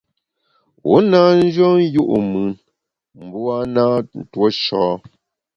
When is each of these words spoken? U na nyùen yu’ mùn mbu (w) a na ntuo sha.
U 0.93 0.97
na 1.09 1.19
nyùen 1.51 1.79
yu’ 1.93 2.03
mùn 2.31 2.51
mbu 3.23 3.37
(w) 3.45 3.47
a 3.55 3.57
na 3.75 3.83
ntuo 4.19 4.47
sha. 4.61 4.83